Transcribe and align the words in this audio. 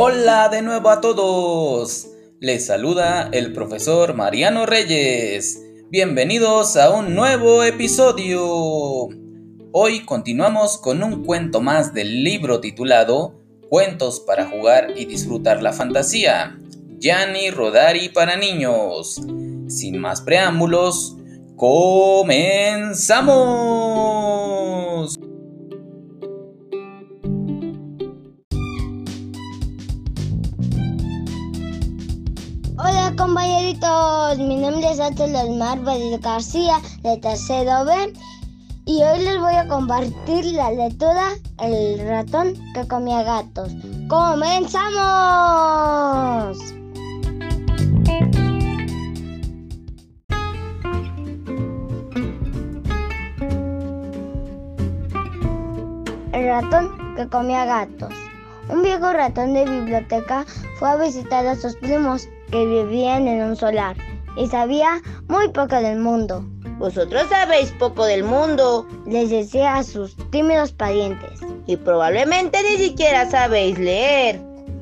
Hola 0.00 0.48
de 0.48 0.62
nuevo 0.62 0.90
a 0.90 1.00
todos. 1.00 2.06
Les 2.38 2.66
saluda 2.66 3.30
el 3.32 3.52
profesor 3.52 4.14
Mariano 4.14 4.64
Reyes. 4.64 5.60
Bienvenidos 5.90 6.76
a 6.76 6.90
un 6.90 7.16
nuevo 7.16 7.64
episodio. 7.64 9.08
Hoy 9.72 10.04
continuamos 10.04 10.78
con 10.78 11.02
un 11.02 11.24
cuento 11.24 11.60
más 11.60 11.94
del 11.94 12.22
libro 12.22 12.60
titulado 12.60 13.40
Cuentos 13.68 14.20
para 14.20 14.46
jugar 14.46 14.92
y 14.94 15.04
disfrutar 15.06 15.64
la 15.64 15.72
fantasía. 15.72 16.56
Gianni 17.00 17.50
Rodari 17.50 18.08
para 18.08 18.36
niños. 18.36 19.20
Sin 19.66 19.98
más 19.98 20.20
preámbulos, 20.20 21.16
comenzamos. 21.56 22.38
Compañeritos, 33.28 34.38
mi 34.38 34.56
nombre 34.56 34.90
es 34.90 34.98
Atel 35.00 35.36
Osmar 35.36 35.78
García 36.22 36.80
de 37.02 37.18
tercero 37.18 37.84
B 37.84 38.14
y 38.86 39.02
hoy 39.02 39.18
les 39.22 39.38
voy 39.38 39.54
a 39.54 39.68
compartir 39.68 40.46
la 40.46 40.70
lectura 40.70 41.34
El 41.62 42.08
ratón 42.08 42.54
que 42.72 42.88
comía 42.88 43.22
gatos. 43.22 43.70
¡Comenzamos! 44.08 44.56
El 56.32 56.46
ratón 56.46 57.14
que 57.14 57.28
comía 57.28 57.66
gatos. 57.66 58.14
Un 58.70 58.82
viejo 58.82 59.12
ratón 59.12 59.52
de 59.52 59.66
biblioteca 59.66 60.46
fue 60.78 60.88
a 60.88 60.96
visitar 60.96 61.46
a 61.46 61.56
sus 61.56 61.76
primos 61.76 62.26
que 62.50 62.64
vivían 62.66 63.28
en 63.28 63.42
un 63.42 63.56
solar 63.56 63.96
y 64.36 64.46
sabía 64.48 65.00
muy 65.28 65.48
poco 65.48 65.76
del 65.76 65.98
mundo. 65.98 66.44
Vosotros 66.78 67.24
sabéis 67.28 67.72
poco 67.72 68.04
del 68.04 68.22
mundo 68.22 68.86
Les 69.06 69.30
decía 69.30 69.76
a 69.76 69.82
sus 69.82 70.16
tímidos 70.30 70.72
parientes. 70.72 71.40
y 71.66 71.76
probablemente 71.76 72.58
ni 72.62 72.76
siquiera 72.76 73.28
sabéis 73.30 73.78
leer. 73.78 74.40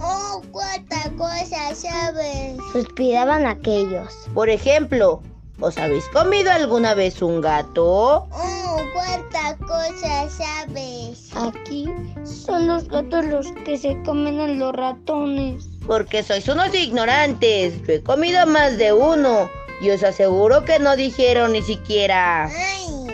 Oh, 0.00 0.42
cuánta 0.52 1.10
cosa 1.16 1.74
sabes. 1.74 2.56
Suspiraban 2.72 3.46
aquellos. 3.46 4.14
Por 4.34 4.48
ejemplo, 4.48 5.22
¿os 5.60 5.76
habéis 5.78 6.04
comido 6.10 6.50
alguna 6.52 6.94
vez 6.94 7.20
un 7.22 7.40
gato? 7.40 8.28
Oh, 8.30 8.47
cuánta 8.92 9.56
cosa 9.66 10.28
sabes. 10.30 11.30
Aquí 11.34 11.86
son 12.24 12.66
los 12.66 12.88
gatos 12.88 13.24
los 13.26 13.52
que 13.64 13.78
se 13.78 14.00
comen 14.02 14.40
a 14.40 14.48
los 14.48 14.74
ratones. 14.74 15.68
Porque 15.86 16.22
sois 16.22 16.48
unos 16.48 16.74
ignorantes. 16.74 17.80
Yo 17.86 17.94
he 17.94 18.02
comido 18.02 18.46
más 18.46 18.78
de 18.78 18.92
uno 18.92 19.48
y 19.80 19.90
os 19.90 20.02
aseguro 20.02 20.64
que 20.64 20.78
no 20.78 20.96
dijeron 20.96 21.52
ni 21.52 21.62
siquiera. 21.62 22.46
Ay, 22.46 23.06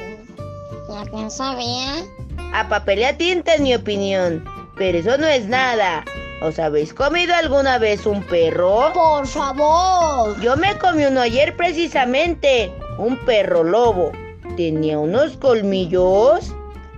ya 0.88 1.04
que 1.10 1.30
sabía. 1.30 2.04
A 2.52 2.68
papel 2.68 3.00
y 3.00 3.04
a 3.04 3.16
tinta 3.16 3.54
en 3.54 3.62
mi 3.64 3.74
opinión. 3.74 4.44
Pero 4.76 4.98
eso 4.98 5.18
no 5.18 5.26
es 5.26 5.46
nada. 5.46 6.04
¿Os 6.42 6.58
habéis 6.58 6.92
comido 6.92 7.34
alguna 7.34 7.78
vez 7.78 8.04
un 8.06 8.22
perro? 8.22 8.92
Por 8.92 9.26
favor. 9.26 10.38
Yo 10.40 10.56
me 10.56 10.76
comí 10.78 11.04
uno 11.04 11.20
ayer 11.20 11.56
precisamente, 11.56 12.72
un 12.98 13.16
perro 13.24 13.62
lobo. 13.62 14.12
Tenía 14.56 14.98
unos 14.98 15.36
colmillos. 15.36 16.52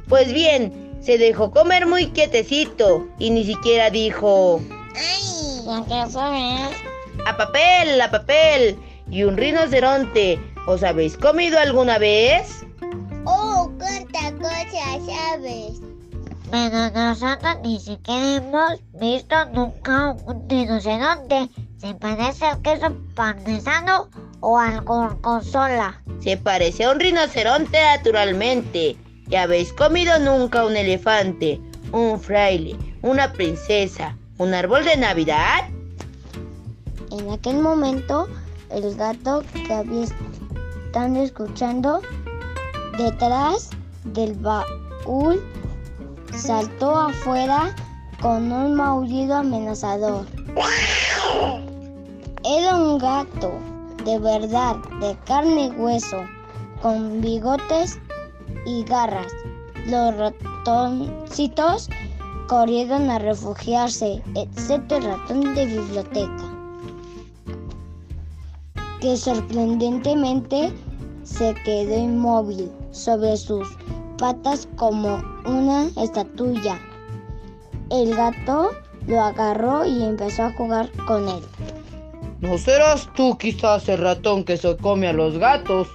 Pues 0.08 0.33
bien, 0.33 0.97
se 1.00 1.19
dejó 1.19 1.50
comer 1.50 1.86
muy 1.86 2.06
quietecito 2.08 3.06
y 3.19 3.30
ni 3.30 3.44
siquiera 3.44 3.91
dijo 3.91 4.61
Ay, 4.94 5.62
ya 5.64 5.84
que 5.84 6.11
sabía. 6.12 6.70
a 7.27 7.36
papel, 7.36 8.01
a 8.01 8.11
papel. 8.11 8.77
Y 9.11 9.23
un 9.23 9.36
rinoceronte. 9.36 10.39
¿Os 10.67 10.83
habéis 10.83 11.17
comido 11.17 11.58
alguna 11.58 11.96
vez? 11.98 12.64
Oh, 13.24 13.70
cuánta 13.79 14.33
cosa 14.33 14.98
sabes. 15.06 15.80
Pero 16.51 16.90
nosotros 16.90 17.56
ni 17.62 17.79
siquiera 17.80 18.36
hemos 18.36 18.80
visto 19.01 19.36
nunca 19.52 20.17
un 20.27 20.48
rinoceronte. 20.48 21.48
Se 21.79 21.95
parece 21.95 22.46
al 22.46 22.62
queso 22.62 22.96
parmesano 23.14 24.08
o 24.48 24.57
al 24.61 24.80
gorgonzola. 24.83 26.01
Se 26.20 26.36
parece 26.36 26.84
a 26.84 26.92
un 26.92 27.01
rinoceronte 27.01 27.83
naturalmente. 27.83 28.96
¿Y 29.29 29.34
habéis 29.34 29.73
comido 29.73 30.20
nunca 30.20 30.64
un 30.64 30.77
elefante, 30.77 31.61
un 31.90 32.20
fraile, 32.20 32.77
una 33.02 33.33
princesa, 33.33 34.17
un 34.39 34.55
árbol 34.55 34.85
de 34.85 34.96
Navidad? 34.98 35.68
En 37.11 37.29
aquel 37.30 37.58
momento, 37.58 38.29
el 38.70 38.95
gato 38.95 39.42
que 39.52 39.74
había 39.74 40.05
estado 40.05 41.24
escuchando 41.24 42.01
detrás 42.96 43.70
del 44.05 44.35
baúl 44.35 45.42
saltó 46.33 46.96
afuera 46.96 47.74
con 48.23 48.52
un 48.52 48.77
maullido 48.77 49.35
amenazador. 49.35 50.24
Era 52.45 52.77
un 52.77 52.98
gato, 52.98 53.76
de 54.06 54.18
verdad, 54.18 54.77
de 55.00 55.14
carne 55.27 55.67
y 55.67 55.70
hueso, 55.78 56.24
con 56.80 57.20
bigotes 57.20 58.00
y 58.64 58.83
garras. 58.84 59.30
Los 59.86 60.17
ratoncitos 60.17 61.90
corrieron 62.48 63.11
a 63.11 63.18
refugiarse, 63.18 64.22
excepto 64.34 64.96
el 64.96 65.05
ratón 65.05 65.55
de 65.55 65.67
biblioteca 65.67 66.56
que 69.00 69.17
sorprendentemente 69.17 70.73
se 71.23 71.55
quedó 71.64 71.98
inmóvil 71.98 72.70
sobre 72.92 73.36
sus 73.36 73.68
patas 74.18 74.68
como 74.77 75.23
una 75.44 75.86
estatuilla. 75.96 76.78
El 77.90 78.17
gato 78.17 78.70
lo 79.06 79.20
agarró 79.20 79.84
y 79.84 80.02
empezó 80.02 80.44
a 80.44 80.52
jugar 80.52 80.90
con 81.06 81.28
él. 81.28 81.42
¿No 82.41 82.58
serás 82.58 83.11
tú 83.14 83.39
quizás 83.39 83.89
el 83.89 83.98
ratón 83.98 84.45
que 84.45 84.57
se 84.57 84.77
come 84.77 85.08
a 85.08 85.13
los 85.13 85.39
gatos? 85.39 85.89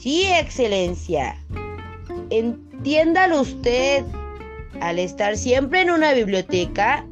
Sí, 0.00 0.26
excelencia. 0.26 1.40
Entiéndalo 2.30 3.42
usted. 3.42 4.04
Al 4.80 4.98
estar 4.98 5.36
siempre 5.36 5.82
en 5.82 5.90
una 5.90 6.12
biblioteca... 6.12 7.06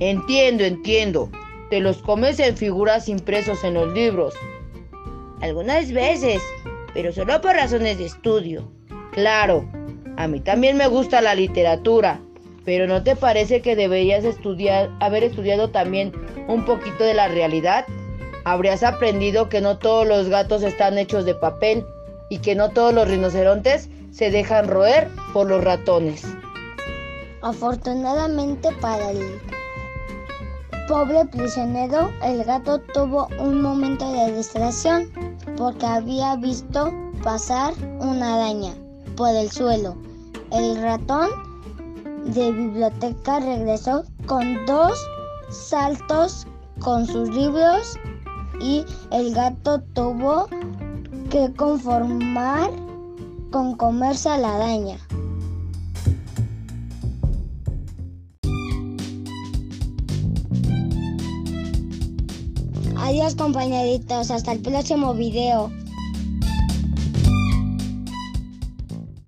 Entiendo, 0.00 0.64
entiendo. 0.64 1.30
Te 1.70 1.80
los 1.80 1.98
comes 1.98 2.38
en 2.38 2.56
figuras 2.56 3.08
impresos 3.08 3.62
en 3.64 3.74
los 3.74 3.92
libros. 3.92 4.34
Algunas 5.40 5.92
veces, 5.92 6.40
pero 6.94 7.12
solo 7.12 7.40
por 7.40 7.54
razones 7.54 7.98
de 7.98 8.06
estudio. 8.06 8.70
Claro, 9.12 9.68
a 10.16 10.26
mí 10.26 10.40
también 10.40 10.76
me 10.76 10.88
gusta 10.88 11.20
la 11.20 11.34
literatura, 11.34 12.20
pero 12.68 12.86
¿no 12.86 13.02
te 13.02 13.16
parece 13.16 13.62
que 13.62 13.76
deberías 13.76 14.26
haber 15.00 15.24
estudiado 15.24 15.70
también 15.70 16.12
un 16.48 16.66
poquito 16.66 17.02
de 17.02 17.14
la 17.14 17.26
realidad? 17.26 17.86
Habrías 18.44 18.82
aprendido 18.82 19.48
que 19.48 19.62
no 19.62 19.78
todos 19.78 20.06
los 20.06 20.28
gatos 20.28 20.62
están 20.62 20.98
hechos 20.98 21.24
de 21.24 21.34
papel 21.34 21.86
y 22.28 22.40
que 22.40 22.54
no 22.54 22.68
todos 22.68 22.92
los 22.92 23.08
rinocerontes 23.08 23.88
se 24.12 24.30
dejan 24.30 24.68
roer 24.68 25.08
por 25.32 25.48
los 25.48 25.64
ratones. 25.64 26.26
Afortunadamente 27.40 28.68
para 28.82 29.12
el 29.12 29.40
pobre 30.88 31.24
prisionero, 31.24 32.12
el 32.22 32.44
gato 32.44 32.80
tuvo 32.92 33.28
un 33.38 33.62
momento 33.62 34.12
de 34.12 34.36
distracción 34.36 35.10
porque 35.56 35.86
había 35.86 36.36
visto 36.36 36.92
pasar 37.24 37.72
una 38.00 38.34
araña 38.34 38.74
por 39.16 39.30
el 39.30 39.50
suelo. 39.50 39.96
El 40.52 40.82
ratón 40.82 41.47
de 42.34 42.52
biblioteca 42.52 43.40
regresó 43.40 44.04
con 44.26 44.66
dos 44.66 44.98
saltos 45.50 46.46
con 46.80 47.06
sus 47.06 47.30
libros 47.30 47.98
y 48.60 48.84
el 49.10 49.34
gato 49.34 49.80
tuvo 49.94 50.46
que 51.30 51.52
conformar 51.54 52.70
con 53.50 53.76
comerse 53.76 54.28
a 54.28 54.38
la 54.38 54.56
araña. 54.56 54.98
Adiós 62.96 63.34
compañeritos, 63.36 64.30
hasta 64.30 64.52
el 64.52 64.60
próximo 64.60 65.14
video. 65.14 65.70